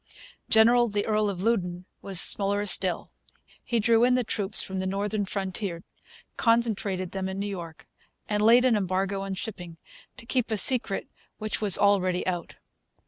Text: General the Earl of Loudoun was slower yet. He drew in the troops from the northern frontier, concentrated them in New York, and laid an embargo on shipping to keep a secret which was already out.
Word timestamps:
General 0.49 0.87
the 0.87 1.05
Earl 1.05 1.29
of 1.29 1.43
Loudoun 1.43 1.85
was 2.01 2.19
slower 2.19 2.61
yet. 2.81 2.95
He 3.63 3.77
drew 3.79 4.03
in 4.03 4.15
the 4.15 4.23
troops 4.23 4.59
from 4.59 4.79
the 4.79 4.87
northern 4.87 5.25
frontier, 5.25 5.83
concentrated 6.37 7.11
them 7.11 7.29
in 7.29 7.37
New 7.37 7.45
York, 7.45 7.87
and 8.27 8.41
laid 8.41 8.65
an 8.65 8.75
embargo 8.75 9.21
on 9.21 9.35
shipping 9.35 9.77
to 10.17 10.25
keep 10.25 10.49
a 10.49 10.57
secret 10.57 11.07
which 11.37 11.61
was 11.61 11.77
already 11.77 12.25
out. 12.25 12.55